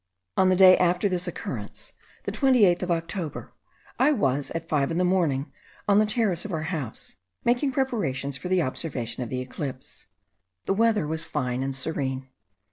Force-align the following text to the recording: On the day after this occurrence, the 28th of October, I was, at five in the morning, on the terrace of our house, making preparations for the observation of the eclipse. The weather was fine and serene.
On 0.35 0.49
the 0.49 0.55
day 0.55 0.75
after 0.79 1.07
this 1.07 1.27
occurrence, 1.27 1.93
the 2.23 2.31
28th 2.31 2.81
of 2.81 2.89
October, 2.89 3.53
I 3.99 4.11
was, 4.11 4.49
at 4.55 4.67
five 4.67 4.89
in 4.89 4.97
the 4.97 5.03
morning, 5.03 5.51
on 5.87 5.99
the 5.99 6.07
terrace 6.07 6.43
of 6.43 6.51
our 6.51 6.63
house, 6.63 7.17
making 7.45 7.71
preparations 7.71 8.35
for 8.35 8.47
the 8.49 8.63
observation 8.63 9.21
of 9.21 9.29
the 9.29 9.41
eclipse. 9.41 10.07
The 10.65 10.73
weather 10.73 11.05
was 11.05 11.27
fine 11.27 11.61
and 11.61 11.75
serene. 11.75 12.29